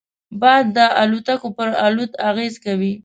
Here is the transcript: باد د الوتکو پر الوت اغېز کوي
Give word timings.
باد 0.41 0.65
د 0.77 0.79
الوتکو 1.01 1.47
پر 1.57 1.67
الوت 1.85 2.11
اغېز 2.29 2.53
کوي 2.65 2.93